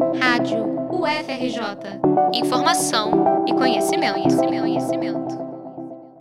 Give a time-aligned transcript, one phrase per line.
[0.00, 2.00] Rádio UFRJ.
[2.32, 5.38] Informação e conhecimento, conhecimento, conhecimento.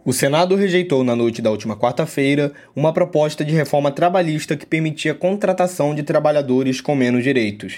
[0.04, 5.14] O Senado rejeitou na noite da última quarta-feira uma proposta de reforma trabalhista que permitia
[5.14, 7.78] a contratação de trabalhadores com menos direitos.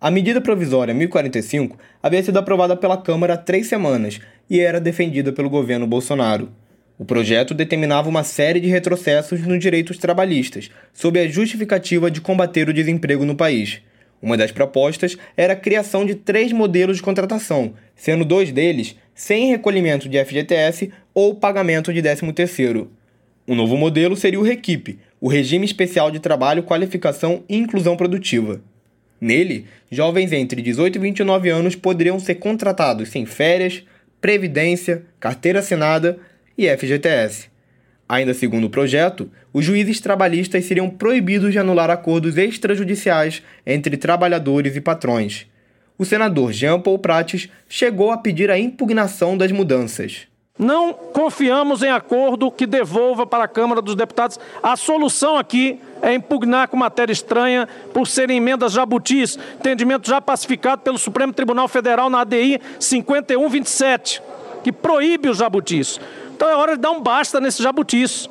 [0.00, 4.20] A medida provisória 1045 havia sido aprovada pela Câmara há três semanas
[4.50, 6.50] e era defendida pelo governo Bolsonaro.
[6.98, 12.68] O projeto determinava uma série de retrocessos nos direitos trabalhistas, sob a justificativa de combater
[12.68, 13.80] o desemprego no país.
[14.20, 19.48] Uma das propostas era a criação de três modelos de contratação, sendo dois deles sem
[19.48, 22.88] recolhimento de FGTS ou pagamento de 13º.
[23.46, 28.60] O novo modelo seria o REQIP, o Regime Especial de Trabalho, Qualificação e Inclusão Produtiva.
[29.20, 33.82] Nele, jovens entre 18 e 29 anos poderiam ser contratados sem férias,
[34.20, 36.18] previdência, carteira assinada
[36.58, 37.48] e FGTS.
[38.08, 44.76] Ainda segundo o projeto, os juízes trabalhistas seriam proibidos de anular acordos extrajudiciais entre trabalhadores
[44.76, 45.46] e patrões.
[45.98, 50.28] O senador Jean Paul Prates chegou a pedir a impugnação das mudanças.
[50.58, 54.40] Não confiamos em acordo que devolva para a Câmara dos Deputados.
[54.62, 60.80] A solução aqui é impugnar com matéria estranha por serem emendas jabutis, entendimento já pacificado
[60.80, 64.22] pelo Supremo Tribunal Federal na ADI 5127,
[64.64, 66.00] que proíbe os jabutis.
[66.36, 68.28] Então é hora de dar um basta nesse jabutis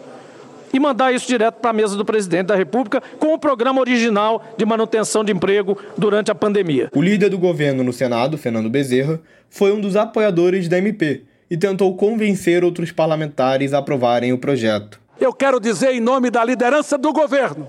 [0.71, 4.45] e mandar isso direto para a mesa do presidente da República com o programa original
[4.55, 6.91] de manutenção de emprego durante a pandemia.
[6.93, 11.57] O líder do governo no Senado, Fernando Bezerra, foi um dos apoiadores da MP e
[11.57, 15.01] tentou convencer outros parlamentares a aprovarem o projeto.
[15.19, 17.67] Eu quero dizer, em nome da liderança do governo,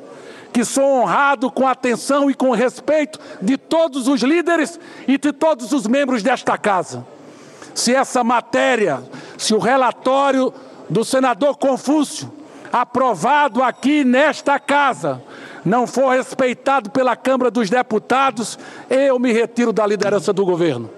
[0.52, 5.16] que sou honrado com a atenção e com o respeito de todos os líderes e
[5.16, 7.06] de todos os membros desta casa.
[7.74, 9.02] Se essa matéria,
[9.36, 10.52] se o relatório
[10.88, 12.32] do senador Confúcio,
[12.72, 15.22] aprovado aqui nesta casa,
[15.64, 20.90] não for respeitado pela Câmara dos Deputados, eu me retiro da liderança do governo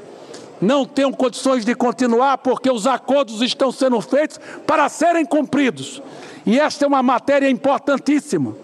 [0.61, 6.03] não tenho condições de continuar porque os acordos estão sendo feitos para serem cumpridos.
[6.45, 8.55] E esta é uma matéria importantíssima.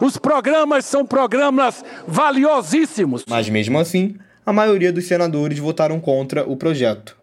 [0.00, 3.24] Os programas são programas valiosíssimos.
[3.28, 7.19] Mas mesmo assim, a maioria dos senadores votaram contra o projeto.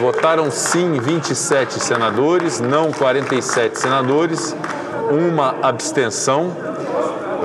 [0.00, 4.56] Votaram sim 27 senadores, não 47 senadores,
[5.10, 6.52] uma abstenção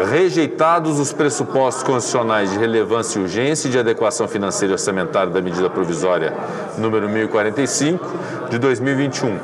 [0.10, 5.42] rejeitados os pressupostos constitucionais de relevância e urgência e de adequação financeira e orçamentária da
[5.42, 6.34] medida provisória
[6.78, 8.08] número 1045
[8.50, 9.38] de 2021.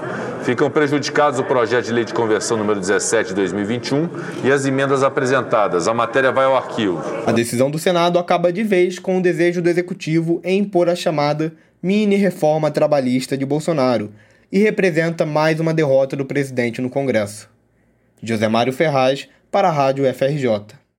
[0.45, 4.07] Ficam prejudicados o projeto de lei de conversão número 17 de 2021
[4.43, 5.87] e as emendas apresentadas.
[5.87, 7.01] A matéria vai ao arquivo.
[7.25, 10.95] A decisão do Senado acaba de vez com o desejo do executivo em impor a
[10.95, 11.51] chamada
[11.81, 14.13] mini reforma trabalhista de Bolsonaro
[14.51, 17.49] e representa mais uma derrota do presidente no Congresso.
[18.21, 20.75] José Mário Ferraz para a Rádio FRJ.